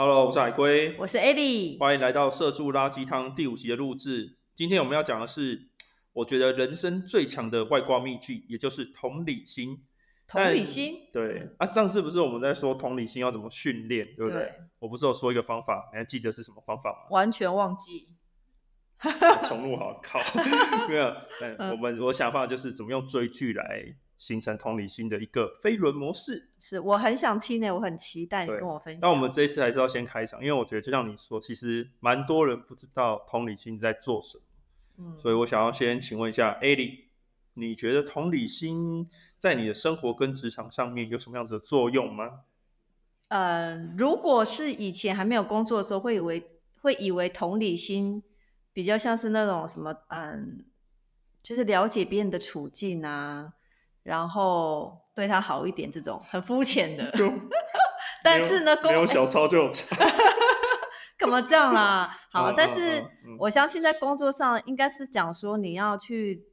[0.00, 4.38] Hello，我是海龟，我是 Ellie，欢迎来到社畜垃圾汤第五集的录制。
[4.54, 5.66] 今天我们要讲的是，
[6.12, 9.82] 我觉得人生最强的外挂秘技，也就是同理心。
[10.28, 14.42] 同理心，对啊，上次不是我们在说同理心要怎么训练，对不对？
[14.42, 16.98] 对我不是有说一个方法，你还记得是什么方法吗？
[17.10, 18.10] 完全忘记。
[19.42, 20.20] 重录好靠，
[20.88, 21.12] 没有。
[21.72, 26.50] 我们我想法就是怎么用追剧来形成同理心的一个飞轮模式。
[26.58, 29.00] 是我很想听呢，我很期待你跟我分享。
[29.00, 34.44] 那我们这一次还是要先开场，因为我觉得就像你说，其实蛮多人不知道同理心在做什么。
[34.98, 37.04] 嗯，所以我想要先请问一下 Ellie，
[37.54, 42.40] 你觉得同理心在你的生活跟职场上面有什么样子的作用吗？
[43.28, 46.50] 呃，如果是以前还没有工作的时候，会以为
[46.80, 48.22] 会以为同理心。
[48.70, 50.64] 比较像是那种什么，嗯，
[51.42, 53.54] 就是了解别人的处境啊，
[54.02, 57.12] 然后对他好一点，这种很肤浅的。
[58.22, 59.96] 但是呢，没有小抄就有抄。
[61.18, 62.16] 干嘛这样啦？
[62.30, 63.04] 好，但是
[63.38, 66.46] 我相信在工作上应该是讲说你要去，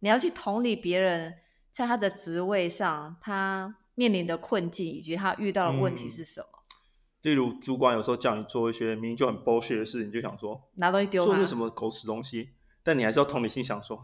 [0.00, 1.34] 你要去同理别人，
[1.70, 6.46] 在他的职位上，他面临的困境以及他遇到的问题是什么。
[6.52, 6.54] 嗯
[7.22, 12.50] 例如，主管有时候叫你做一些明明就很 bullshit 的事，你就想说拿东西丢，做是什么狗屎东西？
[12.84, 14.02] 但你还是要同理心想说，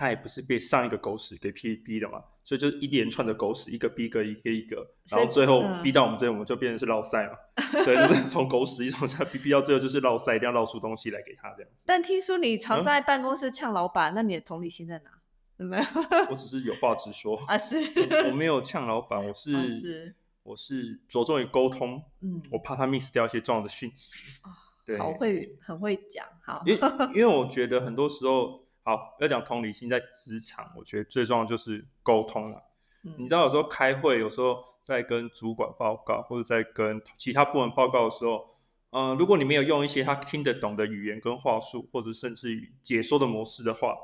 [0.00, 7.34] 他也不是被上一个狗屎给逼逼的嘛，所以就一连串的狗屎，一个逼个一个一个，然后最后逼到我们这里，我们就变成是落赛嘛。
[7.84, 11.82] 对，就是从狗屎一种下逼逼到最后就是落赛，一定要捞出东西来给他这样子。
[11.84, 15.10] 但听说你常在办公室呛老板，嗯、那你的同理心在哪？
[15.58, 15.84] 没有，
[16.30, 19.54] 我只是有话直说啊，是我，我没有呛老板，我是。
[19.54, 24.48] 啊是我是着重于沟通，嗯，我怕他 miss 掉一些重要的讯息，哦、
[24.86, 28.64] 对，好会很会讲，好，因为因为我觉得很多时候，
[28.96, 32.62] 好要讲同理心，在职场，我觉得最重要就是沟通了。
[33.04, 38.58] 嗯、你知道，有时候开会，有时候在跟主管报告，或者在跟其他部门报告的时候，
[38.90, 43.96] 嗯、呃，如果你没有用一些他听得懂的语言跟话术，或者甚至于解说的模式的话，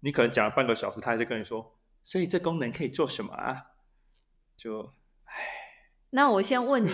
[0.00, 3.66] 你可能讲了半个小时，他还在跟你说，所以这功能可以做什么啊？
[4.56, 4.92] 就。
[6.10, 6.90] 那我先问你，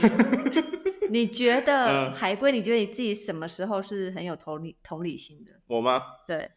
[1.09, 2.51] 你觉得海龟？
[2.51, 5.53] 你觉得你自己什么时候是很有同理同理心的？
[5.69, 6.03] 我吗？
[6.27, 6.51] 对，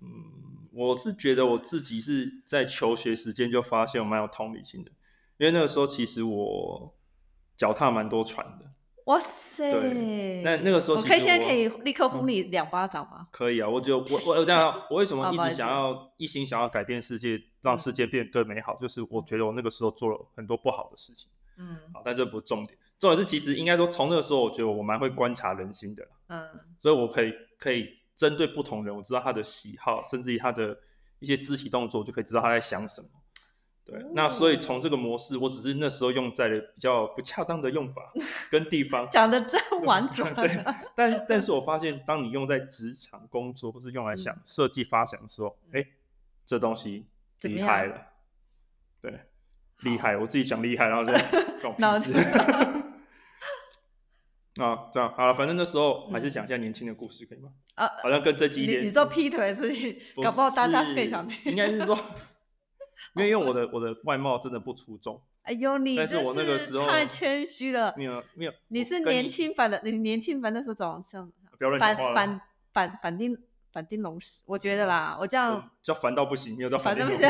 [0.00, 4.90] 嗯，我是觉得我自己是在求学时间就发现我蛮有同理心的，
[5.38, 6.94] 因为那个时候其实我
[7.56, 8.70] 脚踏蛮多船的。
[9.04, 9.72] 哇塞！
[10.42, 13.20] 那那个时候我，我可以现在可以立刻呼你两巴掌吗？
[13.20, 18.74] 嗯、 可以啊，我就我我这样，我为什么一直想要一心想要改变世界，让世界变得更美好？
[18.74, 21.30] 嗯、就是我觉得我那个时候做了很多不好的事情。
[21.56, 26.46] 嗯，好，但这不是重点，重点是其实应该说，从那个时候，我觉得我蛮会观察人心的，嗯，
[26.78, 30.76] 所以我可以可以针对不同人，我知道他的喜好，甚至于他的
[31.20, 33.08] 一些肢体动作，就可以知道他在想什么。
[33.84, 38.12] 对，嗯、那所以从这个模式，我只是那时候用在了比较不恰当的用法
[38.50, 40.34] 跟地方，讲的真婉转。
[40.34, 40.64] 对，
[40.96, 45.86] 但但是我发现，当你用在职场工作，或是用来想设计发想的时候，哎、
[46.44, 47.06] 这东西
[47.42, 48.02] 厉害了，
[49.00, 49.20] 对。
[49.82, 51.12] 厉害，我自己讲厉害，然后就
[51.62, 52.12] 搞屁事。
[54.58, 57.50] 啊，这样好了，反正那时候还是讲一下年轻的故事，可以吗？
[57.76, 58.84] 啊，好像跟这几点。
[58.84, 59.96] 你说劈腿事情？
[60.22, 61.52] 搞不好大家更想听。
[61.52, 61.96] 应该是说，
[63.14, 65.22] 因为因为我的我的外貌真的不出众。
[65.42, 67.94] 哎呦，你但是我那个时候太谦虚了。
[67.96, 71.30] 没有没有，你是年轻版的，你年轻版那时候长相。
[71.56, 72.14] 不要乱讲话了。
[72.14, 72.40] 反
[72.72, 73.38] 反反丁
[73.72, 77.24] 反丁龙史，我觉得啦，我这样叫烦到不行，没有到反丁龙史。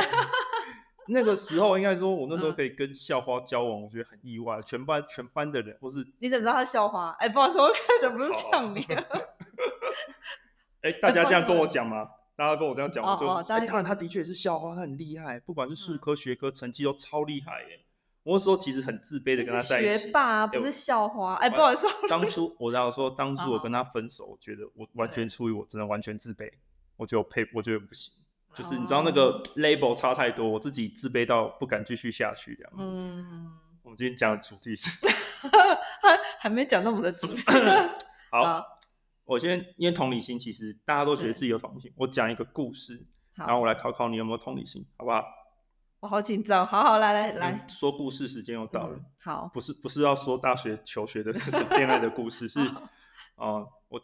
[1.09, 4.61] 那个时候应该说，我那时候可以跟校花交往，我觉得很意外。
[4.63, 7.11] 全班全班的人，或是你怎么知道他校花？
[7.19, 8.87] 哎，不好意思，我看着不是呛你。
[10.83, 12.09] 哎，大家这样跟我讲吗？
[12.37, 17.81] 大家跟我这样讲，我就哎，当然他的确是校花，他很厉害，不管是数科、学科成绩都超厉害耶。
[18.23, 20.05] 我那时候其实很自卑的跟他在一起。
[20.05, 21.87] 学霸不是校花，哎，不好意思。
[22.09, 26.53] 当初我然后说，当初我跟他分手，我觉得我完全出于我真的完全自卑，
[26.97, 28.13] 我就配，我觉得不行。
[28.55, 32.79] 就是你知道那个 label 差太多，我自己自卑到不敢继续下去这样子。
[32.83, 34.91] 嗯，我们今天讲的主题是，
[36.03, 37.43] 还还没讲到我们的主题。
[38.31, 38.65] 好，好
[39.25, 41.93] 我先因为同理心，其实大家都觉得自己有同理心。
[41.97, 45.25] 我讲一个故事，然后我来考考你有没有同理心，好不好？
[46.01, 48.97] 我好紧张，好好来来来，说故事时间又到了。
[48.97, 51.33] 嗯、好，不是不是要说大学求学的
[51.77, 52.61] 恋爱的故事，是
[53.35, 54.01] 哦、呃、我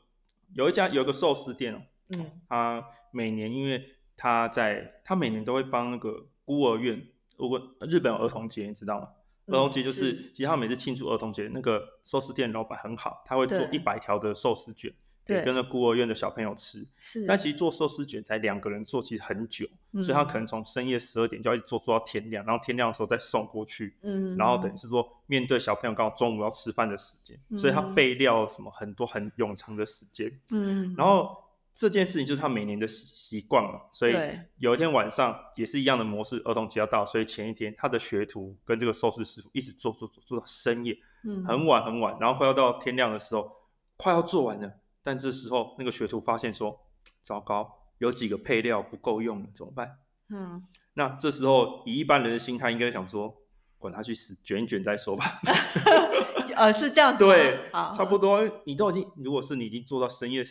[0.54, 7.04] 有一家有一个寿司店哦，嗯，他每年因为他在，他每年都会帮那个孤儿院，
[7.36, 9.08] 如果日本有儿童节，你知道吗？
[9.46, 14.90] 儿童节就是，其实他每次庆祝儿童节，那个寿司店老板很好，他会做一百条的寿司卷，
[15.22, 16.86] 给跟着孤儿院的小朋友吃。
[16.98, 23.94] 是，但其实做寿司卷才两个人做，其实很久，嗯、所以他可能从深夜十二点就要一直做做到天亮，然后天亮的时候再送过去。
[24.00, 30.32] 嗯，然后等于是说面对小朋友刚好中午要吃饭的时间，嗯、所以他备料什么很多很冗长的时间。
[30.52, 31.43] 嗯，然后。
[31.74, 34.14] 这件事情就是他每年的习习惯嘛，所以
[34.58, 43.50] 有一天晚上也是一样的模式，儿童节要到，所以前一天他的学徒跟这个寿司师傅一直做做做做到深夜，嗯，很晚很晚，然后快要到天亮的时候，
[43.96, 44.72] 快要做完了，
[45.02, 46.78] 但这时候那个学徒发现说，
[47.20, 47.68] 糟糕，
[47.98, 49.98] 有几个配料不够用了，怎么办？
[50.28, 50.62] 嗯，
[50.94, 53.34] 那这时候以一般人的心态应该想说，
[53.78, 55.40] 管他去死，卷一卷再说吧。
[56.54, 60.44] 呃，是这样子，对，差不多，你都已经，如果是你已经做到深夜。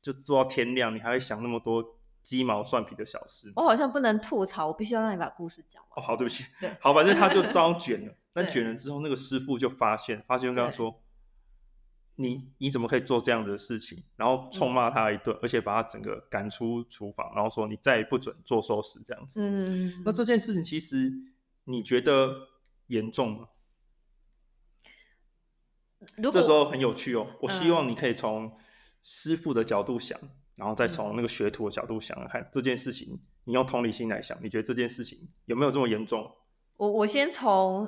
[0.00, 1.84] 就做到天亮，你还会想那么多
[2.22, 3.52] 鸡毛蒜皮的小事？
[3.54, 5.90] 我好像不能吐槽，我必须要让你把故事讲完。
[5.98, 6.44] 哦，好，对不起。
[6.58, 8.14] 对，好，反正他就 遭卷了。
[8.32, 11.02] 那卷了之后，那个师傅就发现，发现就跟他说
[12.16, 20.02] ：“你你怎么可以做这样的事情？”然后冲骂他一顿，嗯、而且把他整个赶出厨房，然后说：“你再也不准做寿司这样子。”嗯。
[20.02, 21.12] 那这件事情其实
[21.64, 22.34] 你觉得
[22.86, 23.48] 严重吗？
[26.16, 28.52] 如果这时候很有趣哦，我希望你可以从。
[29.06, 30.18] 师傅的角度想，
[30.56, 36.26] 然后再从那个学徒的角度想来看、嗯、这件事情，你用同理心来想，你觉得这件事情有没有这么严重？
[36.78, 37.86] 我我先从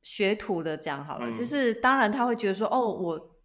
[0.00, 3.36] 学徒的讲好了，嗯、就是当然他会觉得说，哦，我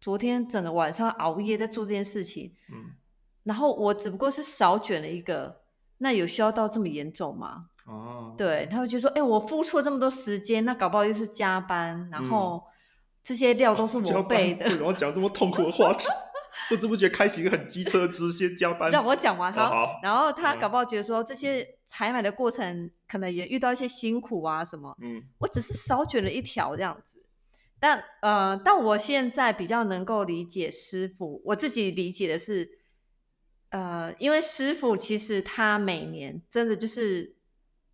[0.00, 2.92] 昨天整个晚上熬夜在做这件事情，嗯，
[3.42, 5.62] 然后我只不过是少卷了一个，
[5.98, 7.70] 那有需要到这么严重吗？
[7.84, 12.62] 哦，对，他会觉得说，哎，我付出了这么多时间，那搞不好又是加班，然后
[13.28, 16.08] 这些料都是 我备的，然后讲这么痛苦的话题。
[16.70, 18.90] 不知不觉开启一个很机车之先加班。
[18.90, 24.96] 让我讲完好，好，然后他搞不好觉得说，这些采买的过程可能也遇到一些辛苦啊什么。
[25.02, 27.22] 嗯，我只是少卷了一条这样子，
[27.78, 31.42] 但呃，但我现在比较能够理解师傅。
[31.44, 32.68] 我自己理解的是，
[33.68, 37.36] 呃，因为师傅其实他每年真的就是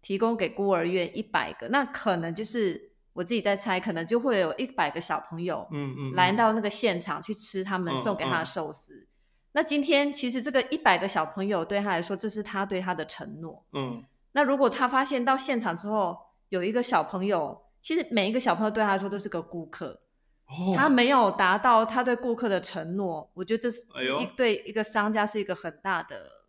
[0.01, 2.94] 提供给孤儿院一百个，那可能就是。
[3.15, 8.93] 我自己在猜，可能就会有一百个小朋友，嗯嗯，来到那个现场去吃他们送给他的寿司。
[8.95, 9.09] 嗯嗯、
[9.53, 13.65] 那今天其实这个一百个小朋友对他来说，这是他对他的承诺。
[13.73, 16.19] 嗯，那如果他发现到现场之后
[16.51, 20.01] 有一个小朋友，其实每一个小朋友对他来说都是个顾客，
[20.47, 23.83] 哦、他没有达到他对顾客的承诺，我觉得这是
[24.21, 26.44] 一对一个商家是一个很大的。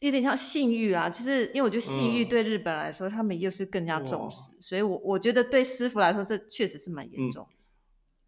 [0.00, 7.44] 有点像信誉啊，就是因为我觉得信誉对日本来说，嗯、他们又是更加重视，所以我我觉得对师傅来说，这确实是蛮严重。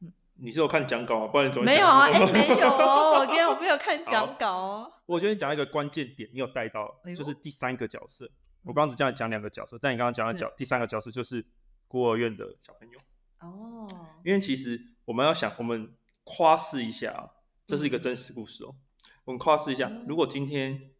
[0.00, 1.26] 嗯，你是有看讲稿啊？
[1.28, 1.74] 不然你怎么讲？
[1.76, 4.92] 没有啊，哎、欸，没有哦，我今天我没有看讲稿哦。
[5.06, 8.26] 我觉得你讲一个关键点，你有带到，就是第三个角色。
[8.26, 8.30] 哎、
[8.64, 11.46] 我刚刚只这样讲两个角色，但你刚刚讲的角第三个角色就是
[11.86, 12.98] 孤儿院的小朋友。
[13.40, 13.86] 哦。
[14.24, 15.94] 因为其实我们要想，我们
[16.24, 17.30] 夸饰一下啊，
[17.64, 18.74] 这是一个真实故事哦。
[18.74, 18.80] 嗯、
[19.26, 20.90] 我们夸饰一下，如果今天。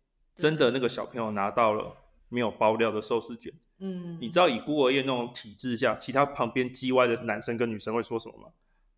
[0.40, 1.96] 真的那个小朋友拿到了
[2.28, 8.48] 没有包料的寿司卷，嗯，你知道以孤儿院那种体制下，其他旁边叽歪的男生跟女生会说什么吗？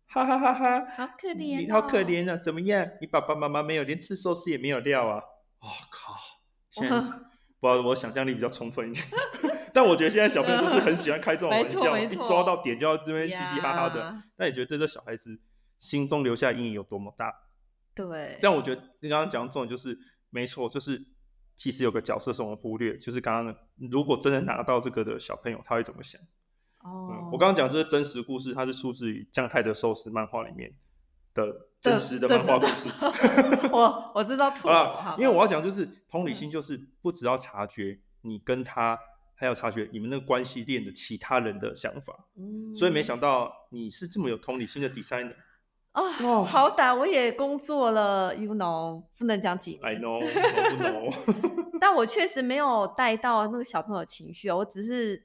[0.07, 2.37] 哈哈哈哈，好可怜，你好可怜啊！
[2.37, 2.87] 怎么样？
[3.01, 5.17] 你爸爸妈妈没有连吃寿司也没有料啊！
[5.59, 6.13] 哦靠！
[6.69, 6.99] 现在
[7.59, 9.05] 不知道我想象力比较充分一点，
[9.73, 14.21] 但我觉得现在小朋友都是很喜欢开这种玩笑， 一抓到点就要这边嘻嘻哈哈的。
[14.37, 15.39] 那你觉得这个小孩子
[15.79, 17.33] 心中留下阴影有多么大？
[17.95, 18.37] 对。
[18.41, 19.97] 但我觉得你刚刚讲的重点就是
[20.29, 21.03] 没错，就是。
[21.63, 23.55] 其实有个角色是我们忽略，就是刚刚
[23.89, 26.19] 如果真的拿到这个的小朋友，他会怎么想？
[26.79, 30.69] 哦、嗯，我刚刚讲这是真实故事，它是出自于将太的寿司漫画里面
[31.33, 32.89] 的真实的漫画故事。
[33.71, 38.99] 我我知道图啊，因为我要讲就是同理心，就是不只要察觉你跟他，
[39.33, 42.27] 还要察觉你们那个关系链的其他人的想法。
[42.35, 45.33] 嗯，所以没想到你是这么有同理心的 designer。
[45.93, 49.83] 哦，哦好歹我也工作了，you know，不能讲几年。
[49.83, 51.69] I know，我不 know。
[51.79, 55.21] 但我确实没有带到那个小朋友情绪啊，我只是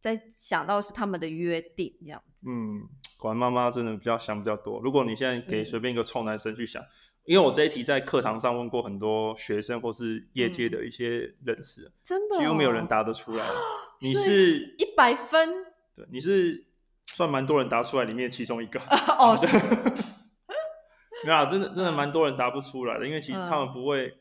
[0.00, 2.46] 在想到是他们的约定这样子。
[2.48, 4.80] 嗯，果然妈妈真的比较想比较多。
[4.80, 6.88] 如果你现在给随便一个臭男生去想，嗯、
[7.26, 13.44] 因为我这一题在课堂上问过很多学生或是业界的一些人士，嗯、真的、哦、几乎没有人答得出来。
[14.00, 15.66] 你是一百分？
[15.94, 16.64] 对，你是。
[17.06, 18.78] 算蛮多人答出来，里面其中一个。
[19.18, 19.36] 哦，
[21.24, 24.12] 没有，真的真的蛮多人答不出来的，因为其实他们不会，嗯、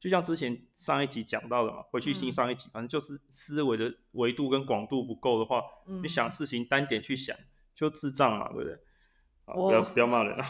[0.00, 7.36] 就像之前上一集讲到的嘛，回去新上一集，嗯、反正就是思维的维度跟广度不够的话，嗯、你想事情单点去想
[7.74, 8.74] 就智障嘛，对不对？
[9.46, 10.46] 啊，不要不要骂人啊。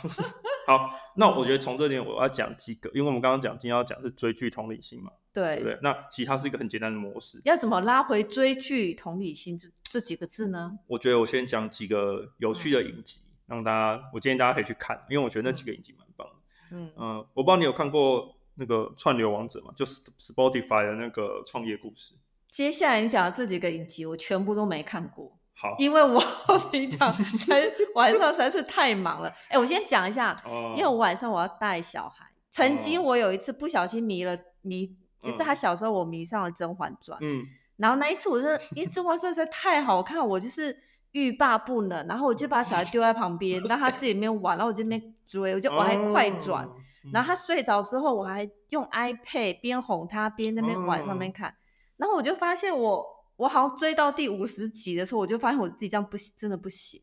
[0.67, 5.79] 好，那我觉得从这点我要讲几个，因为我们刚刚讲今天要讲是追剧同理心嘛，对，对不对？
[5.83, 10.79] 那其实它是一个很简单的模式，要怎么拉回追剧同理心这这几个字呢？
[10.87, 16.35] 我觉得我先讲几个有趣的影集，嗯、让大家我建议大家可以去看，因为我觉得那几个影集蛮棒的。
[16.77, 19.73] 嗯嗯，我不知道你有看过那个串流王者嘛？
[19.77, 22.15] 就 Spotify 的那个创业故事。
[22.51, 25.37] 接下来你讲的这几个影集，我全部都没看过。
[25.65, 26.23] 好，因为我
[26.71, 27.63] 平常才
[27.95, 29.33] 晚上实在是太忙了。
[29.49, 30.37] 哎，我先讲一下，
[30.77, 32.27] 因为我晚上我要带小孩。
[32.51, 37.19] 曾经我有一次不小心迷了迷，就是他小时候我迷上了《甄嬛传》。
[37.25, 37.43] 嗯。
[37.79, 40.77] 然后那一次我就因为《甄嬛传》实在太好看，我就是
[41.13, 42.07] 欲罢不能。
[42.07, 46.69] 然后我就把小孩丢在旁边，让他自己那边玩，然后我就那边追，我就我还快转。
[47.11, 51.55] 然后他睡着之后，我还用 iPad 边哄他边那边玩上面看。
[51.97, 53.05] 然后我就发现我
[53.37, 57.01] 我好像追到第五十集的时候，我就发现我自己这样不行，真的不行。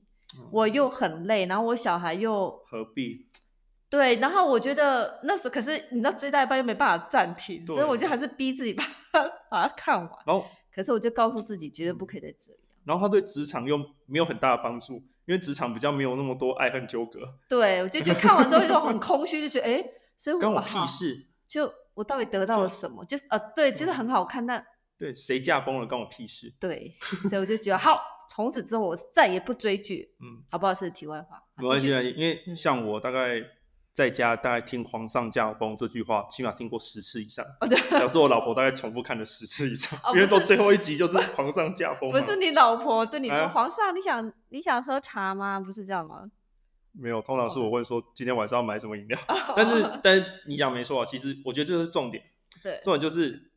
[0.52, 3.28] 我又很累，然后我小孩又何必？
[3.90, 10.10] 对，然后我觉得那时候可是你知道追到一半又没办法暂停，所以我就还是逼自己把它把它看完。
[10.26, 10.46] 然后。
[10.74, 12.62] 可是我就告诉自己，绝对不可以再这样。
[12.86, 14.94] 然后他对职场又没有很大的帮助，
[15.26, 17.20] 因为职场比较没有那么多爱恨纠葛。
[17.50, 19.84] 对，我就觉得看完之后就很空虚，就觉得哎，
[20.18, 21.28] 所以我关我屁事。
[21.46, 23.04] 就我到底得到了什么？
[23.04, 24.66] 就是呃，对，就是很好看，但
[25.02, 26.54] 对谁驾崩了关我屁事。
[26.60, 26.96] 对，
[27.28, 30.14] 所以我就觉得好，从此之后我再也不追剧。
[30.22, 30.74] 嗯，好不好？
[30.74, 31.44] 是题外话。
[31.56, 33.42] 没关系，因为像我大概。
[33.94, 37.46] 在家大概听“皇上驾崩”这句话，起码听过十次以上。
[37.90, 42.10] 表示我老婆大概重复看了十次以上，因为到最后一集就是皇上驾崩。
[42.10, 46.32] 不是你老婆对你说：“皇上，你想你想喝茶吗？”不是这样吗？
[46.94, 49.20] 没有，通常是我问说今天晚上要买什么饮料。
[49.58, 52.24] 但是但是你讲没错啊，其实我觉得这是重点。
[52.64, 53.52] 对，重点就是，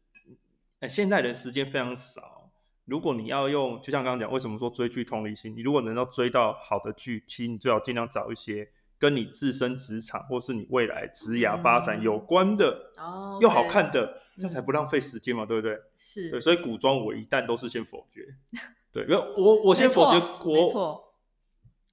[0.84, 2.50] 哎，现在人时间非常少。
[2.84, 5.56] 如果你要用，就像刚刚讲，为什么说追剧同理心？
[5.56, 8.68] 你如果能够追到好的剧，其实你最好尽量找一些。
[8.96, 15.76] 跟你自身职场或是你未来职涯发展有关的，哦，又好看的，这样才不浪费时间嘛，对不对？
[15.96, 18.24] 是，对，所以古装我一旦都是先否决，
[18.92, 21.04] 对，因为我我先否决国，没错，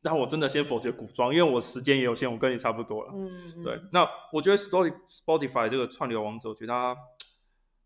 [0.02, 6.96] 然后我真的先否决古装，因为我时间也有限，我跟你差不多了，嗯，对，那我觉得 Spotify 这个串流王者，我觉得他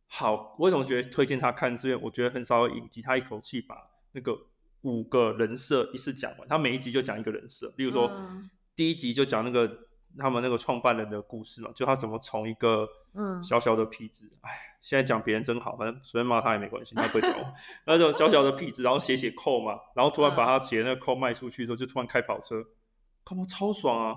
[0.07, 1.75] 好，为什么觉得推荐他看？
[1.75, 3.75] 是因为我觉得很少有影集，他一口气把
[4.11, 4.37] 那个
[4.81, 8.11] 五个人设一次讲完，他每一集就讲一个人设，例如说。
[8.77, 9.87] 第一集就讲那个
[10.19, 12.85] 他们那个创办人的故事嘛，就他怎么从一个
[13.41, 17.31] 小小的痞子，哎、嗯，现在讲别人真好，反正随便骂他也没关系，他不会懂。
[17.87, 22.61] 那种小小的痞子，然后写写扣嘛，然后突然把他写的那个扣卖出去之后，就突然开跑车，
[23.23, 24.15] 干嘛超爽啊！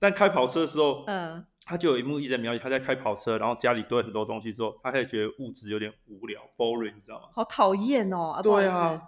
[0.00, 7.28] 但开跑车的时候，嗯，他就有一幕一直在描写他在开跑车，然后家里堆很多东西之后，他开始觉得物质有点无聊，boring，你知道吗？
[7.32, 8.40] 好讨厌哦！
[8.42, 9.02] 对啊，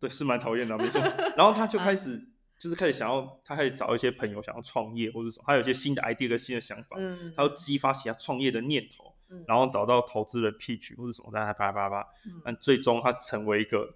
[0.00, 1.00] 对，是蛮讨厌的，没错。
[1.36, 2.20] 然后他就开始。
[2.56, 12.06] 就是开始想要，他开始找一些朋友想要创业或者什么，他有一些新的 idea 跟新的想法，嗯，他要激发起他创业的念头，嗯，然后找到投资人 pitch 或者什么，但他叭叭叭，
[12.42, 13.94] 但最终他成为一个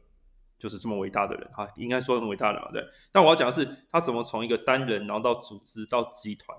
[0.59, 2.85] 就是这么伟大的人，哈，应该说很伟大的人，对。
[3.11, 6.59] 但我要讲的是，他怎么从一个单人，然后到组织到集团，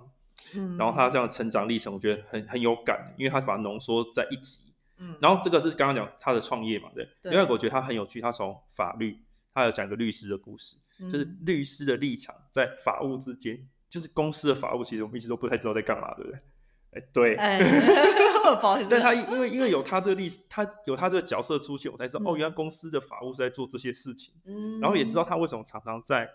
[0.56, 9.22] 嗯，然后他这样的成长历程，我觉得很很有感，因为他把它浓缩在一集，嗯，然后这个是刚刚讲他的创业嘛，对，对，因为我觉得他很有趣，他从法律，
[9.54, 10.76] 他有讲一个律师的故事。
[11.10, 16.40] 就是律师的立场在法务之间，就是公司的法务，其实我们一直都不太知道在干嘛，对不对？
[16.92, 17.36] 哎，对。
[17.40, 24.34] 哎、但他因为因为有他这个历史，他有他这个角色出现，我才知道、嗯、哦，原来公司的法务是在做这些事情。
[24.46, 24.82] 嗯。
[24.82, 26.30] 然后也知道他为什么常常在，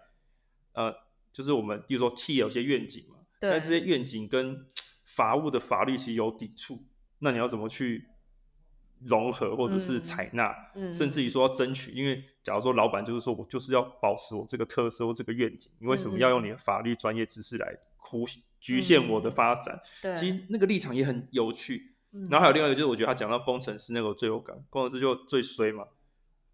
[0.73, 0.91] 呃，
[1.31, 3.05] 就是我们比如说企业有些愿景。
[3.51, 4.67] 但这些愿景跟
[5.07, 6.85] 法务的法律其实有抵触，
[7.19, 8.09] 那你要怎么去？
[9.07, 18.25] 融合或者是采纳、嗯嗯，甚至于说要争取，因为假如说老板就是说我就是要保持我这个特色或这个愿景，你为什么要用你的法律专业知识来忽
[18.61, 19.79] 局限我的发展？
[20.05, 21.97] 嗯、其实那个立场也很有趣。
[22.31, 25.85] 然后还有另外一个就是，我觉得他讲到工程师那个最有感，工程师就最衰嘛，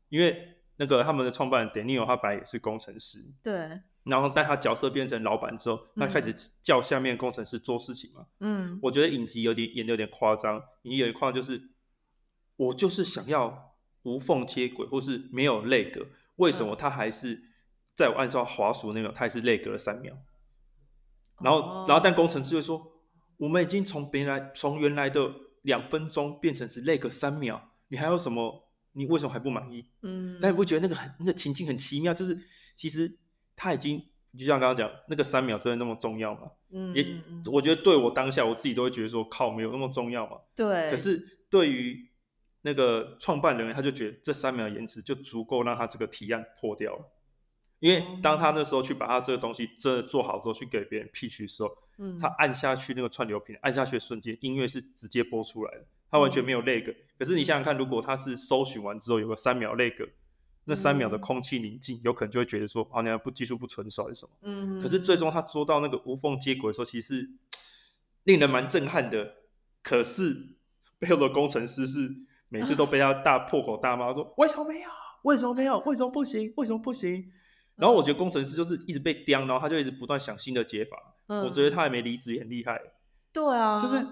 [0.09, 3.81] 因为那个他们的创办人 Daniel 他本来也是工程师，对。
[4.05, 8.27] 然后但他角色变成老板之后，他开始叫下面工程师做事情嘛。
[8.41, 8.79] 嗯。
[8.83, 11.71] 我觉得影集有点演的有点夸张，影集有一夸张就是。
[12.57, 17.43] 我就是想要无缝接轨，或是没有 lag，为什么他还是
[17.95, 20.15] 在我按照滑鼠那秒，他还是 lag 了三秒？
[21.41, 23.01] 然后，然后但工程师会说，
[23.39, 28.69] 我们已经从原来从原来的两分钟变成是 lag 三秒，你还有什么？
[28.93, 29.87] 你为什么还不满意？
[30.03, 32.13] 嗯，但你不觉得那个很那个情境很奇妙？
[32.13, 32.39] 就是
[32.77, 33.17] 其实
[33.61, 34.03] 他已经
[34.39, 36.51] 就像刚刚讲，那个三秒真的那么重要吗？
[36.73, 37.05] 嗯，也
[37.53, 40.39] 我觉得对我当下我自己都会觉得说，靠，没有那么重要嘛。
[40.57, 42.09] 对，可是对于
[42.63, 47.05] 那个创办人员他就觉得这三秒延迟就足够让他这个提案破掉了，
[47.81, 56.97] 因为当他那时候去把他这个东西真的做好之后去给别人 pitch 的时候，嗯，他按下去那个串流屏，按下去的瞬间音乐是直接播出来的，他完全没有 lag。
[57.19, 60.09] 可是你想想看，如果他是搜寻完之后有个三秒 lag，
[60.65, 64.33] 那三秒的空气宁静，有可能就会觉得说啊，你还不技术不成熟还是什么？
[64.43, 67.29] 嗯，可是最终他做到那个无缝接轨的时候，其实
[68.25, 69.35] 令人蛮震撼的。
[69.83, 70.57] 可是
[70.99, 72.11] 背后的工程师是
[72.49, 74.91] 每次都被他大 破口大骂，说为什么没有？
[75.23, 75.79] 为什么没有？
[75.81, 76.53] 为什么不行？
[76.57, 77.33] 为什么不行？
[77.77, 80.97] 然后我觉得工程师就是一直被刁，然后他就一直不断想新的解法。
[81.29, 82.79] 嗯、我觉得他还没离职也很厉害。
[83.33, 84.07] 对啊，就是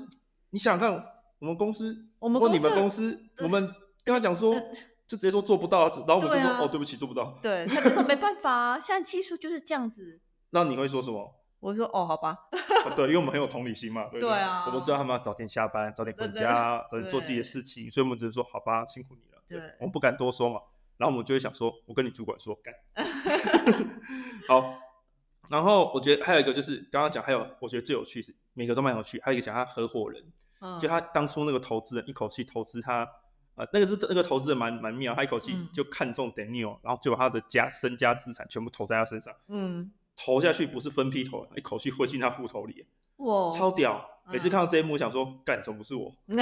[0.50, 1.04] 你想想看，
[1.38, 3.66] 我们公司，我们你们公司，我们
[4.04, 4.54] 跟他讲说，
[5.08, 7.38] 就直接说做不到，然后我们就说、啊、哦，对不起，做不到。
[7.42, 10.20] 对，他就说没办法啊，现在技术就是这样子。
[10.50, 11.34] 那你会说什么？
[11.60, 12.36] 我说哦，好吧。
[12.94, 14.28] 对，因为我们很有同理心嘛，对不对？
[14.28, 14.66] 对啊。
[14.66, 19.42] 我们知道他们要早点下班，早点回家，早点做自己的事情，所以我们只能说好吧，辛苦你了。
[19.48, 20.60] 对，我们不敢多说嘛。
[20.98, 22.74] 然后我们就会想说，我跟你主管说干。
[24.46, 24.78] 好。
[25.48, 29.18] 然后我觉得还有一个就是刚刚讲，还有我觉得最有趣是每个都蛮有趣。
[29.24, 30.22] 还有一个讲他合伙人，
[30.60, 33.08] 嗯、就他当初那个投资人一口气投资他，
[33.58, 39.34] 呃，那个是那个投资人蛮蛮妙，他一口气就看中 Daniel，、嗯、然后就把他的家身家资产全部投在他身上。
[39.48, 42.86] 嗯，投下去不是分批投，一口气汇进他户头里。
[43.16, 44.08] 哇，超屌！
[44.30, 46.14] 每次看到这一幕，想说干什么不是我？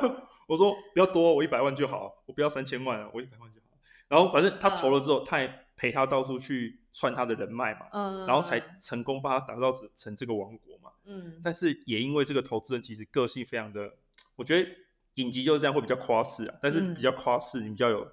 [0.48, 3.76] 我说不要多，我一百万就好，我不要三千万，我一百万就好。
[4.08, 6.78] 然后反正他投了之后，他也陪他到处去。
[6.94, 13.94] 串他的人脉嘛，嗯，然后才成功帮他打造成这个王国嘛，嗯，但是也因为这个投资人其实个性非常的，
[14.36, 14.68] 我觉得
[15.14, 18.06] 影集就是这样会比较夸饰啊，但是比较夸饰，你比较有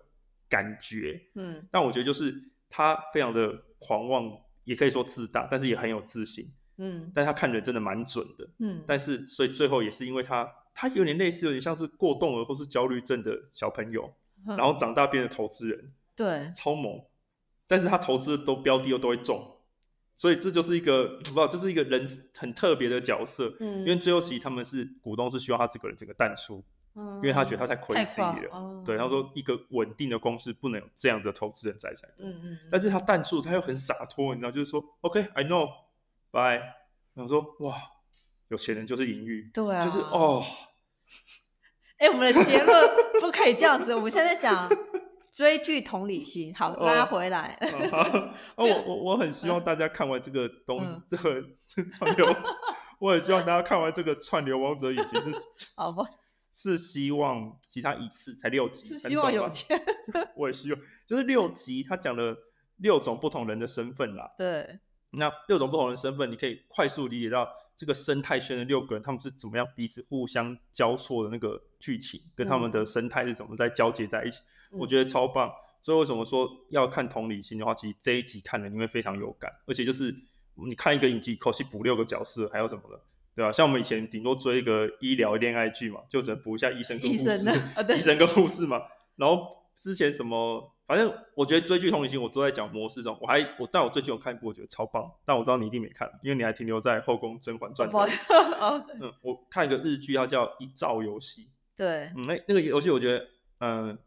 [0.48, 2.34] 感觉，嗯，但我觉得就是
[2.70, 4.32] 他非常的狂妄，
[4.64, 14.14] 也可以说自大，但是也很有自信，嗯，但他看人真的蛮准的，嗯，但是所以最后也是因为他，他有点类似有点像是过动儿或是焦虑症的小朋友，
[14.46, 17.02] 然后长大变成投资人，对，超猛。
[17.72, 19.58] 但是他投资都标的又都会中，
[20.16, 22.04] 所以这就是一个不知道，就是一个人
[22.36, 23.56] 很特别的角色。
[23.60, 26.66] 嗯，因为最后其实他们是股东是希望他这个人整个淡出，
[27.00, 28.50] 嗯，因为他觉得他太亏自己了。
[28.52, 32.26] 哦、对，他说一个稳定的公司不能有这样子的投资人在才对。
[32.26, 32.58] 嗯嗯。
[32.70, 36.62] 但是他淡出，他又很洒脱，你知道，就是说，OK，I know，bye。
[37.14, 37.76] 然后说，哇，
[38.50, 40.44] 有钱人就是淫欲，对啊，就是哦。
[41.98, 42.90] 哎、欸，我们的结论
[43.22, 44.70] 不可以这样子，我们现在讲。
[45.32, 47.56] 追剧同理心，好拉回来。
[48.56, 51.42] 哦，我我我很希望大家看完这个东、嗯、这个
[51.94, 52.36] 串流，
[53.00, 55.32] 我很希望大家看完这个串流王者已经是
[55.78, 56.04] 好吧？
[56.52, 59.80] 是希望其他一次才六集，是希望有钱。
[60.36, 62.38] 我也希望，就是六集，他讲了
[62.78, 64.32] 六种不同人的身份啦。
[64.38, 64.80] 对，
[65.12, 74.40] 那六种不同的身份，你可以快速理解到这个生态圈的六个人，他们是怎么样彼此互相交错的那个剧情，跟他们的生态是怎么在交接在一起。
[74.72, 80.16] 嗯我觉得超棒，所以为什么说要看同理心的话，其实这一集看了你会非常有感，而且就是
[80.54, 83.02] 你看一个影集，一口气补六个角色，还有什么的，
[83.40, 83.52] 对吧？
[83.52, 88.82] 像我们以前顶多追一个医疗恋爱剧嘛，就只能补一下医生跟护士， 医生，啊、医生跟护士嘛。
[89.16, 93.18] 然后之前什么，反正我觉得追剧同理心，我都在讲模式中。
[93.22, 97.90] 我还我，但我最近有看一部，我觉得超棒，但我知道你一定没看，因为你还停留在《后宫甄嬛传》。
[99.00, 101.44] 嗯，我看一个日剧，它叫《一兆游戏》。
[101.78, 103.28] 对，嗯，那那个游戏，我觉得，
[103.60, 103.98] 嗯。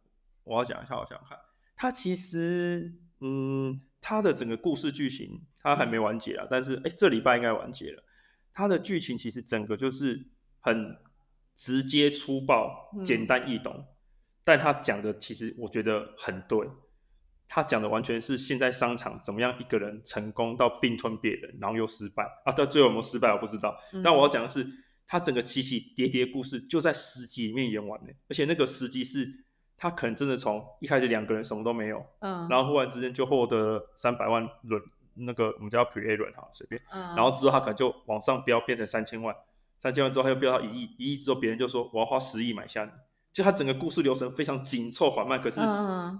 [0.44, 1.38] 我要讲一下，我想想看，
[1.76, 8.02] 它其实，嗯，它的整个故事剧情它还没完结啊，嗯、但是，哎，这礼拜应该完结了。
[8.52, 10.26] 它的剧情其实整个就是
[10.60, 10.96] 很
[11.54, 13.84] 直接粗暴、简单易懂，嗯、
[14.44, 16.68] 但他讲的其实我觉得很对。
[17.48, 22.52] 他讲的完全是现在商场怎么样一个人成功到并吞别人，然后又失败啊？
[22.52, 24.66] 到最后有没有失败我不知道，嗯、但我要讲的是，
[25.06, 29.44] 他整个起起跌跌故事就在十集里面演完呢，而且那个十集是。
[29.74, 34.80] 他可能真的从一开始两个人什么都没有，嗯，然后忽然之间就获得三百万轮，
[35.14, 39.34] 那个我们叫轮哈，随便，嗯，然后之后他可能就往上飙，变成三千万，
[39.78, 42.90] 三千万之后他又飙到一亿，一亿之后别人就说我要花十亿买下你，
[43.32, 45.60] 就他整个故事流程非常紧凑缓慢，可是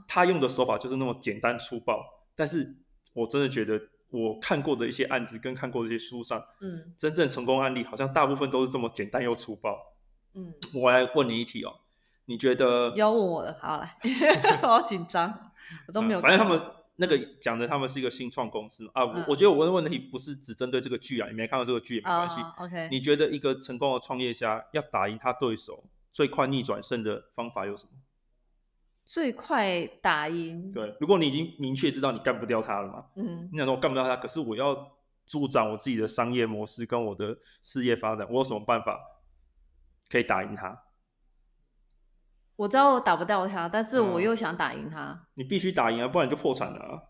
[0.07, 2.76] 他用的手法就是那么简单粗暴，但是
[3.12, 9.78] 我真的觉得我看过的一些案子跟看过的一些书上，嗯，真正成功案例好像大部分都是这么简单又粗暴，
[10.35, 11.74] 嗯，我来问你一题哦。
[12.26, 13.96] 你觉得要问我了，好来，
[14.62, 15.52] 我好紧张，
[15.88, 16.22] 我都没有、啊。
[16.22, 16.59] 反正他们
[16.96, 19.05] 那个讲的，他们是一个新创公司啊。
[19.05, 22.40] 我、嗯、我觉得我问的问题不是只针对这个剧啊，你没看到这个剧也没关系。
[22.40, 22.88] Oh, OK。
[22.90, 27.92] 你觉得一个成功的创业家要打赢他对手，最快逆转胜的方法有什么？
[29.05, 30.70] 最快打赢？
[30.70, 34.92] 对，如果你已经明确知道你干不掉他了嘛，嗯，你想说我干不掉他，可是我要
[35.26, 39.00] 助长我自己的商业模式跟我的事业发展，我有什么办法
[40.09, 40.81] 可以打赢他？
[42.56, 45.10] 我知道我打不掉他，但是我又想打赢他。
[45.10, 47.02] 嗯、你必须打赢啊，不然你就破产了、啊。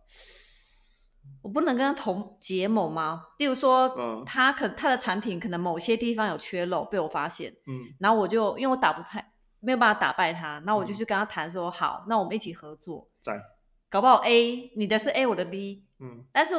[1.42, 3.24] 我不能跟他同结盟吗？
[3.38, 13.08] 例如说，嗯、他可他的产品可能某些地方有缺漏，被我发现，嗯，然后我就因为我打不败，没有办法打败他，那我就去跟他谈说，嗯、好，那我们一起合作。
[13.20, 13.40] 在，
[13.90, 16.54] 搞不好 A 你的是 A，我的 B，嗯，但是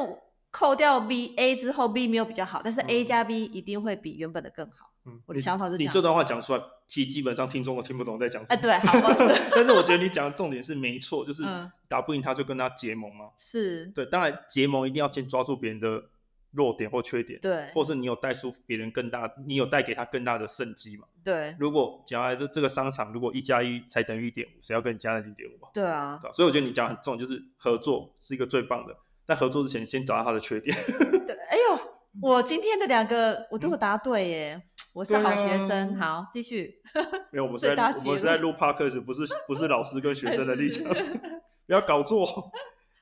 [0.51, 4.92] 扣掉 B A 之后，B 没有比较好，但是 A 加 B 一定会比原本的更好。
[5.05, 5.89] 嗯，我的想法是这样。
[5.89, 8.55] 你这段话讲出来，其实基本上听众都听不懂在讲什么。
[8.55, 9.13] 哎，对，好。
[9.55, 11.43] 但是我觉得你讲的重点是没错，就是
[11.87, 13.25] 打不赢他就跟他结盟嘛。
[13.37, 13.87] 是。
[13.87, 16.03] 对，当然结盟一定要先抓住别人的
[16.51, 21.05] 弱点或缺点，对，或是你有带出别人更大，你有带给他更大的胜机嘛。
[21.23, 21.55] 对。
[21.59, 25.53] 如果讲来这这个商场，如果一加一才等于一点五，谁要跟你加零点五？
[25.73, 26.19] 对啊。
[26.33, 28.95] 所以我觉得你讲很重，就是合作是一个最棒的。
[29.25, 30.75] 但合作之前，先找到他的缺点。
[31.25, 31.79] 对，哎呦，
[32.21, 34.61] 我今天的两个我都有答对耶，嗯、
[34.93, 35.99] 我是好学生。
[35.99, 36.81] 啊、好，继续。
[37.33, 40.93] 没有，我们是在我们是在录 podcast，不是不是老师跟学 生的立场，
[41.65, 42.25] 不要搞错。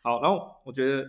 [0.02, 1.08] 好，然后我觉得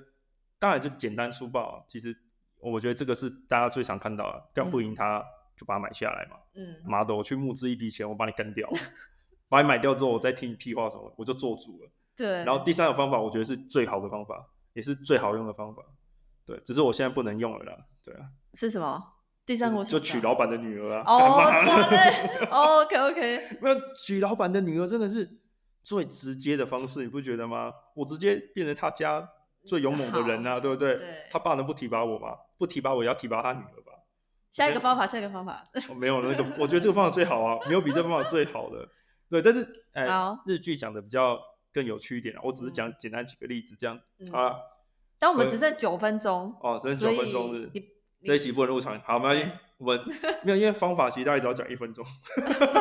[0.58, 1.84] 当然就简单粗暴啊。
[1.88, 2.16] 其实
[2.58, 5.24] 我觉得这个是大家最常看到的，干不赢他
[5.56, 6.36] 就把他买下来嘛。
[6.54, 6.76] 嗯。
[6.84, 8.68] 妈的，我去募资一笔钱，我把你干掉，
[9.48, 11.90] 把你买掉之后，我再听你屁话什么，我就做主了。
[12.16, 12.44] 对。
[12.44, 14.48] 然后第三个方法，我觉得是最好的方法。
[14.74, 15.82] 也是最好用的方法，
[16.46, 18.30] 对，只是我现在不能用了啦，对啊。
[18.54, 18.98] 是什么？
[19.44, 21.04] 第三个就娶老板的女儿啊。
[21.06, 23.48] 哦，OK OK。
[23.62, 25.38] 那娶老板的女儿真的是
[25.82, 27.72] 最直接的方式，你不觉得吗？
[27.94, 29.28] 我直接变成他家
[29.64, 30.96] 最勇猛的人啊，对不对？
[30.96, 31.26] 对。
[31.30, 32.36] 他爸能不提拔我吗？
[32.58, 33.92] 不提拔我，也要提拔他女儿吧。
[34.50, 35.64] 下一个方法，下一个方法。
[35.96, 38.88] 没有那个，我觉得这个方法最好啊， 没有比这个方法最好的。
[39.30, 40.06] 对，但是哎，
[40.46, 41.38] 日剧讲的比较。
[41.74, 44.60] 更有趣一点，我只是讲简单几个例子，这样、嗯、好了。
[45.18, 47.70] 但我们只剩九分钟哦，只剩九分钟是。
[48.24, 50.00] 这一集不能入场，好，没关系，我们
[50.44, 52.04] 没有，因为方法其实大概只要讲一分钟。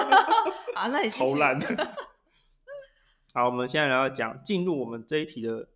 [0.75, 1.59] 啊，那也超烂。
[3.33, 5.69] 好，我们现在来讲进入我们这一题的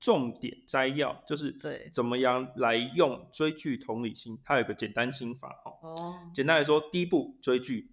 [0.00, 6.14] 重点摘要，就是对怎么样来用追剧同理心，它有个简单心法哦。
[6.34, 7.92] 简单来说，第一步追剧，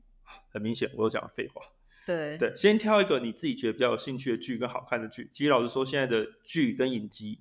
[0.52, 1.62] 很明显我又讲了废话。
[2.06, 5.30] 对对，先挑一个你自己觉得比较有兴趣的剧跟好看的剧。
[5.32, 7.40] 其实老实说，现在的剧跟影集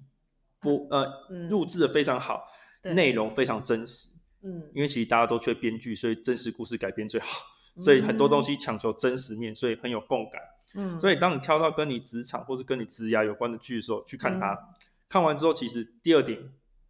[0.61, 1.07] 播呃
[1.49, 2.45] 录制的非常好，
[2.83, 4.11] 内容非常真实。
[4.43, 7.29] 嗯，因为其实大家都缺编剧，所以真实故事改编最好。
[7.81, 10.41] 所以很多东西强求真实面，所以很有共感。
[10.75, 14.59] 嗯，所以当你挑到跟你职场或是跟你职涯有关的剧的时候，去看它。
[15.09, 16.39] 看完之后，其实第二点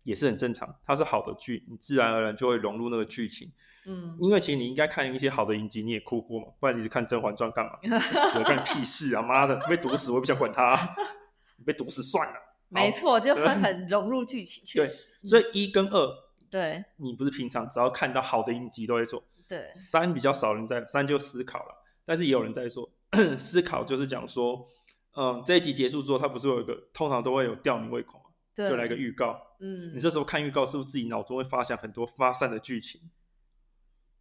[0.03, 3.53] 也是很正常，它是好的剧，你自然而然就会融入那个剧情。
[3.87, 7.79] 嗯，因为其实你应该看一些好的影集，你也哭过嘛，不然你是看《甄嬛传》干嘛？
[8.31, 9.22] 死了干屁事啊！
[9.22, 10.96] 妈的，被毒死我也不想管他，
[11.64, 12.35] 被毒死算了。
[12.68, 14.64] 没错，就会 很融入剧情。
[14.74, 14.87] 对，
[15.24, 16.14] 所以一跟二，
[16.50, 19.22] 对，你不是平常只要看到好的影集都会做。
[19.46, 22.90] 对，三比较少人在，三就思考了，但是也有人在做，
[23.38, 24.68] 思考就是讲说，
[25.16, 28.24] 嗯，这一集结束之后，它不是有一个，通常都会有吊你胃口嘛，
[28.68, 29.40] 就来个预告。
[29.61, 33.00] 嗯，你这时候看预告，是不是自己脑中会发想很多发散的剧情？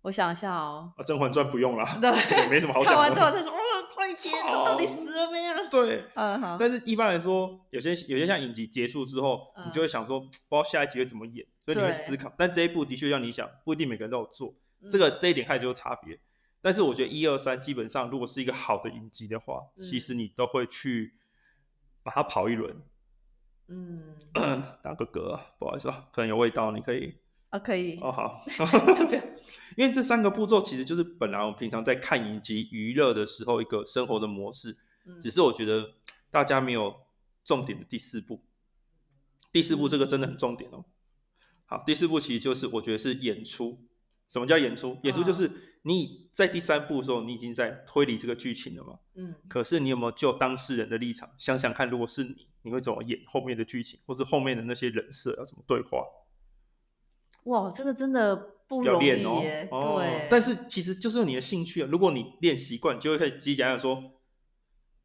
[0.03, 2.97] 我想一下哦，啊，《甄嬛传》不用了，对，没什么好想的。
[2.97, 3.59] 看完之后再说，哇，
[4.13, 5.69] 他到底死了没有？
[5.69, 6.57] 对，嗯好。
[6.59, 12.33] 但是一般来说，有些有些像影集结束之后，你就会想说，不知道下一集会怎么演，所以你会思考。
[12.37, 14.53] 但这一部的确让你想，不一定每个人都有做，
[14.89, 16.19] 这个这一点开始就有差别。
[16.61, 21.13] 但是我觉得一二三基本上，如果是一个好的影集的话，其实你都会去
[22.03, 22.75] 把它跑一轮。
[23.67, 24.15] 嗯，
[24.81, 27.15] 打个嗝，不好意思啊，可能有味道，你可以。
[27.49, 28.43] 啊，可以哦，好，
[29.77, 35.93] 因为这三个步骤其实就是本来我们平常在看影集娱乐的时候一个生活的模式，嗯、只是我觉得
[36.29, 36.93] 大家没有
[37.45, 38.43] 重点的第四步，
[39.51, 40.83] 第四步这个真的很重点哦。
[41.65, 43.81] 好，第四步其实就是我觉得是演出。
[44.27, 44.97] 什么叫演出？
[45.03, 45.49] 演出就是
[45.83, 48.99] 你在第三步的时候，你已经在推理这个剧情了嘛。
[49.15, 49.33] 嗯。
[49.47, 56.03] 可是你有没有就当事人的立场想想看，如果是你，你会怎么演后面的剧情，或是后面的那些人设要怎么对话？
[57.47, 58.35] 哇，这个真的
[58.67, 59.67] 不容易耶。
[59.71, 60.27] 哦，对。
[60.29, 61.87] 但是其实就是你的兴趣啊。
[61.89, 64.01] 如果你练习惯，就会开始讲讲说，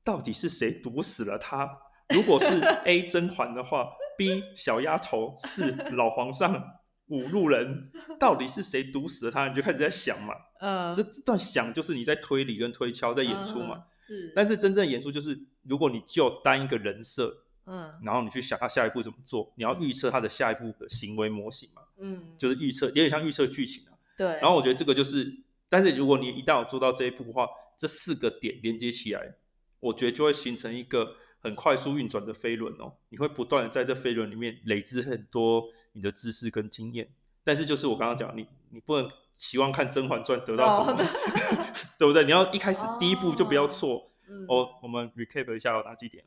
[0.04, 1.68] 到底是谁毒死了他？
[2.14, 3.86] 如果是 A 甄嬛的话
[4.18, 6.62] ，B 小丫头是老皇上
[7.06, 9.48] 五路人，到底是谁毒死了他？
[9.48, 10.34] 你就开始在想嘛。
[10.60, 10.92] 嗯。
[10.92, 13.76] 这段想就是你在推理跟推敲，在演出嘛。
[13.76, 14.32] 嗯、是。
[14.34, 17.41] 但是真正演出就是，如果你就单一个人设。
[17.66, 21.82] 嗯，然后你去想他下一步怎么做，你要预测他的下一步的行为模型嘛？
[21.98, 23.92] 嗯，就是预测，有点像预测剧情啊。
[24.16, 24.26] 对。
[24.40, 25.32] 然后我觉得这个就是，
[25.68, 27.48] 但是如果你一旦有做到这一步的话，
[27.78, 29.34] 这四个点连接起来，
[29.80, 32.92] 我觉得就会形成一个很快速运转的飞轮哦。
[33.08, 37.08] 你会不断的在这飞轮里面累积很多你的知识跟经验。
[37.44, 41.06] 但是就是我刚刚讲，你你不能期望看《甄嬛传》得到什么，哦、
[41.98, 42.24] 对不对？
[42.24, 43.96] 你要一开始第一步就不要错。
[43.96, 46.24] 哦，嗯、哦，我们 recap 一下有哪几点？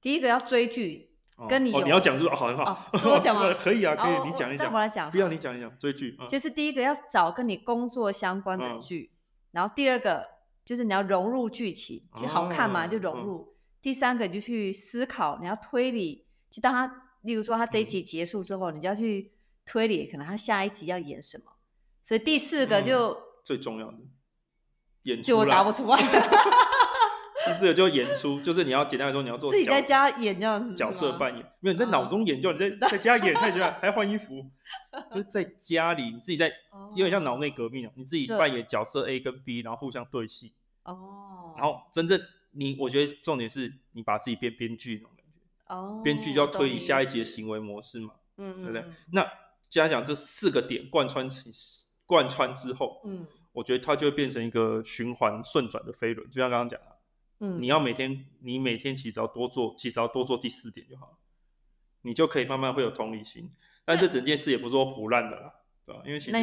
[0.00, 1.10] 第一个要追剧，
[1.48, 2.34] 跟你哦，你要讲是不是？
[2.34, 3.52] 好很好，是我讲吗？
[3.58, 4.72] 可以啊，可以，你讲一讲。
[4.72, 6.16] 我来讲，不要你讲一讲追剧。
[6.28, 9.12] 就是第一个要找跟你工作相关的剧，
[9.52, 10.26] 然后第二个
[10.64, 13.54] 就是你要融入剧情，就好看嘛，就融入。
[13.82, 19.32] 第三个你就去思考，你要推理，就当他例如说他这一集结束之后，嗯、你就要去
[19.64, 21.44] 推理，可能他下一集要演什么。
[22.02, 25.96] 所以第四个就、嗯、最重要的就我答不出来。
[27.46, 34.44] 第四个就演出，就是你要简单来说，你要做自己在家演这样子角色扮演，没有你在脑中演，就你在在家演太奇怪，还要换衣服，
[35.12, 36.50] 就是在家里你自己在，
[36.90, 40.52] 有点像脑内革命啊，你自己扮演角色 A 跟 B，然后互相对戏。
[40.82, 41.54] 哦。
[41.56, 45.74] 然后真正你，我觉得重点是你把自己变编剧那种感觉。
[45.74, 46.00] 哦。
[46.02, 48.84] 编剧就要推理下一集的行为模式嘛，嗯，对不对？
[49.12, 49.24] 那
[49.70, 51.44] 既然讲这四个点贯穿成
[52.04, 56.95] 贯穿之后，嗯，我觉得它就会变成一个循环顺转的飞轮，就像刚刚讲的。
[57.40, 61.12] 嗯，你要每天，你每天其实只要多做，其实只要多做第四点就好了，
[62.02, 63.50] 你就可以慢慢会有同理心。
[63.84, 66.02] 但这整件事也不是说胡乱的啦，对吧？
[66.04, 66.42] 因为其实像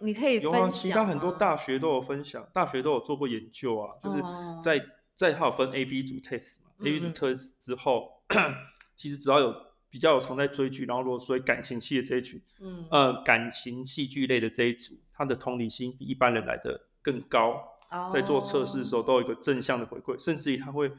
[0.00, 4.22] 你可以，有啊，其他很多大学都有分享，大学都有做过研究啊，就是
[4.62, 8.22] 在在它有分 A、B 组 test 嘛，A、B 组 test 之后，
[8.96, 9.54] 其实只要有
[9.90, 17.77] 比较有常在追剧，然后如果说感情戏的这一群，嗯，呃，感情戏剧类的这一组，他的同理心比一般人来的更高。
[18.12, 20.92] 在做测试的时候，都有一个正向的回馈，甚至于他会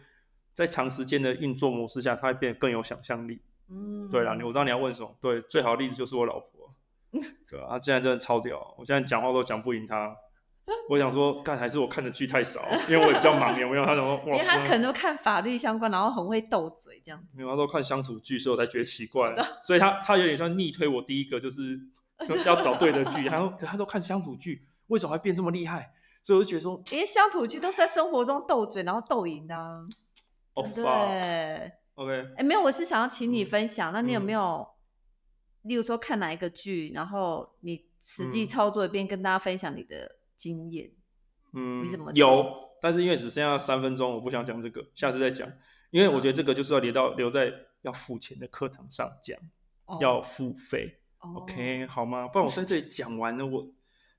[0.54, 3.42] 在长时间的运作模式下，他会变得更有想象力。
[3.70, 5.16] 嗯，对啦，我知道你要问什么。
[5.22, 6.74] 对，最好的例子就是我老婆。
[7.50, 10.16] 对啊，她现在真的超屌，我现在讲话都讲不赢她。
[10.88, 13.84] 我想说，干还是我看的剧太少，因为我也比较忙，有没有？
[13.84, 17.24] 他想说，哇，因为他可能都看法律相关，然后很会斗嘴这样。
[17.34, 19.36] 没有，他都看乡土剧，所以我才觉得奇怪。
[19.64, 21.80] 所以他他有点像逆推我第一个，就是
[22.28, 23.28] 就 要找对的剧。
[23.28, 25.92] 他说，他都看乡土剧，为什么会变这么厉害？
[26.22, 29.80] 所以我就觉得说，因为乡土剧都是在生活中斗嘴，然后斗赢的、啊。
[30.54, 30.84] 哦、oh，对
[31.96, 32.12] ，OK。
[32.12, 33.92] 哎、欸，没有，我是想要请你分享。
[33.92, 34.68] 嗯、那你有没有、
[35.64, 40.92] 嗯，例如说看哪一个剧，然后你实际操作一遍，跟大家分享你的经验？
[41.54, 42.46] 嗯，你怎么有？
[42.82, 45.50] 但是因为只剩下三分钟，我不想讲这个，下次再讲。
[45.92, 47.52] 因为我觉得这个就是要留到留在
[47.82, 49.40] 要付钱的课堂上讲、
[49.86, 51.34] 哦，要付费、哦。
[51.38, 52.28] OK，好吗？
[52.28, 53.66] 不然我在这里讲完了，我。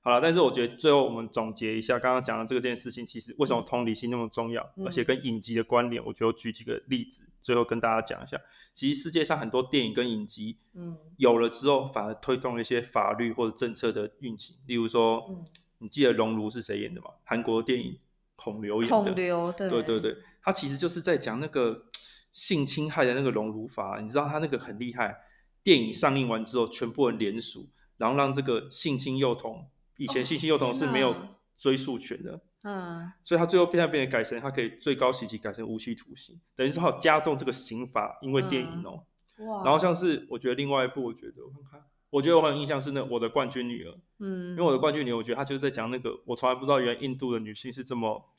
[0.03, 8.35] 好了，但是我觉得最后我们总结一下刚刚讲的这个件事情，其实为什么同理心那么重要，嗯、而且跟影集的关联，我觉得举几个例子，最后跟大家讲一下。
[8.73, 14.55] 其实世界上很多电影跟影集，嗯，有了之后反而推动了一些法律或者政策的运行。
[14.65, 15.45] 例如说，嗯、
[15.77, 17.11] 你记得《熔炉》是谁演的吗？
[17.23, 17.99] 韩国电影
[18.35, 19.03] 孔刘演的。
[19.03, 21.85] 孔刘，对对对对，他其实就是在讲那个
[22.33, 23.99] 性侵害的那个熔炉法。
[24.01, 25.15] 你知道他那个很厉害，
[25.61, 29.67] 电影上映完之后，全部人联署，然后让这个性侵幼童。
[29.97, 31.15] 以前性侵幼童是没有
[31.57, 39.03] 追诉权的，嗯，所以他最后变变成改成，他可以最高刑期改成无期徒刑，等于说他加重这个刑罚，因为电影哦、
[39.37, 48.29] 喔，哇，然后像是我觉得另外一部，我觉得我看看，我觉得我很有印象是那我的冠军女儿，嗯，因为我的冠军女儿，我觉得她就是在讲那个，我从来不知道原来印度的女性是这么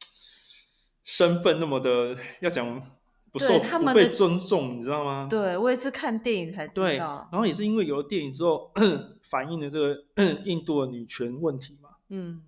[1.04, 2.80] 身份那么的要讲
[3.32, 5.26] 不受不被尊重，你知道吗？
[5.30, 6.86] 对，我也是看电影才知道。
[6.86, 8.70] 对，然后也是因为有了电影之后，
[9.22, 10.04] 反映了这个
[10.44, 11.88] 印度的女权问题嘛。
[12.10, 12.42] 嗯。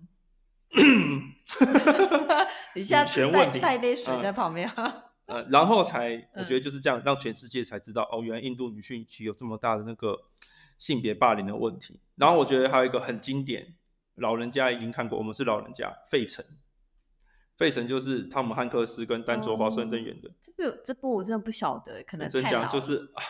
[2.75, 4.69] 你现在带带杯水在旁边。
[5.25, 10.15] 呃，然后才我觉得就是这样，让全世界才知道哦，原来印度女性其实有这么大的那个
[10.77, 11.99] 性别霸凌的问题。
[12.15, 13.73] 然后我觉得还有一个很经典，
[14.15, 16.45] 老人家已经看过，我们是老人家，费城。
[17.57, 20.29] 费城就是汤姆汉克斯跟丹卓华盛顿演的。
[20.41, 23.23] 这部这部我真的不晓得，可能真讲就是啊，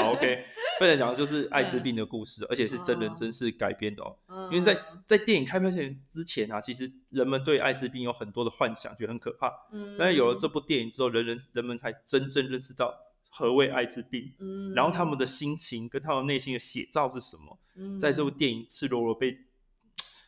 [0.00, 0.44] 好 OK。
[0.78, 4.14] 费城讲的就是艾滋病的故事，而且是真人真事改编的哦。
[4.52, 9.50] 因为在在电影开拍前之前啊，其实人们对艾滋病有很多的幻想，觉得很可怕。
[9.72, 9.96] 嗯。
[9.98, 12.94] 但是有了这部电影之后，人人人们才真正认识到
[13.30, 14.32] 何谓艾滋病。
[14.38, 14.74] 嗯。
[14.74, 17.58] 然后他们的心情跟他们内心的写照是什么？
[17.76, 17.98] 嗯。
[17.98, 19.36] 在这部电影赤裸裸被。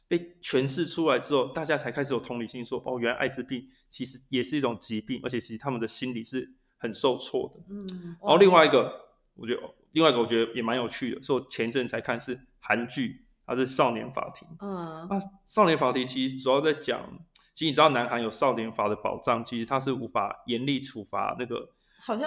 [0.09, 7.63] 被诠释出来之后，大家才开始有同理心说，说哦，原来艾滋病其实也是一种疾病，而且其实他们的心理是很受挫的。
[7.69, 8.91] 嗯，然后另外一个，
[9.35, 9.61] 我觉得
[9.93, 14.49] 另外一个我觉得也蛮有趣的，是我前一阵才看是韩剧，它是《少年法庭》。
[14.61, 15.09] 嗯，啊，
[15.45, 17.07] 《少年法庭》其实主要在讲，
[17.53, 21.69] 其实你知道南韩有少年法的保障，其实它是无法严厉处罚那个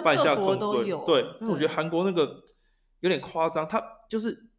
[0.03, 0.85] 犯下重罪。
[1.03, 2.43] 对，因为我觉得韩国那个
[2.99, 4.50] 有点夸张，他就是。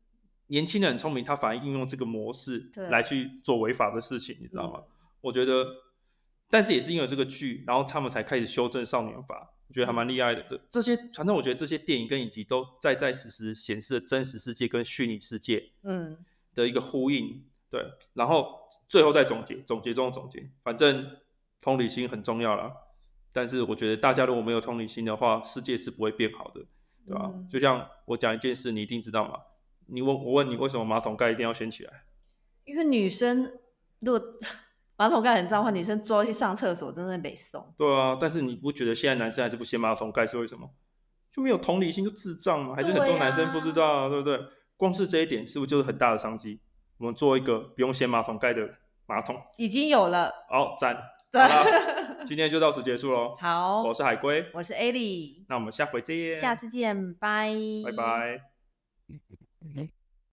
[0.49, 4.81] 年轻人很聪明，他反而应用这个模式来去做违法的事情，你知道吗？
[4.81, 4.85] 嗯。
[5.23, 5.67] 我觉得，
[6.51, 10.61] 但是也是因为这个剧，然后他们才开始修正少年法，我觉得还蛮厉害的。
[10.69, 16.19] 这些，反正我觉得这些电影跟影集都在在实实显示了真实世界跟虚拟世界嗯
[16.55, 17.45] 的一个呼应。
[17.71, 21.17] 对，然后最后再总结，总结中的总结，反正
[21.61, 22.71] 同理心很重要啦。
[23.33, 26.61] 但是我觉得大家如果没有同理心的话，世界是不会变好的，
[27.07, 27.31] 对吧？
[27.33, 27.49] 嗯。
[27.49, 29.39] 就像我讲一件事，你一定知道吗？
[29.93, 31.93] 你问我问你为什么马桶盖一定要掀起来？
[32.65, 33.53] 因为女生
[34.01, 34.21] 如果
[34.97, 37.75] 马桶盖很脏的话，女生坐去上厕所真的没送。
[37.77, 40.71] 对啊，但是你不觉得现在男生还是不掀马桶盖是为什么？
[41.33, 42.75] 就没有同理心，就智障嘛？
[42.75, 44.47] 还是很多男生不知道，对，啊、对不对？
[44.77, 46.61] 光是这一点，是不是就是很大的商机？
[46.99, 48.69] 我们做一个不用掀马桶盖的
[49.07, 50.33] 马桶，已经有了。
[50.49, 50.97] 好，赞。
[51.33, 53.35] 好了，今天就到此结束喽。
[53.41, 57.51] 好，我是海龟，我是 Ellie，那我们下回见，下次见，拜
[57.87, 58.41] 拜拜。
[59.65, 59.93] Okay.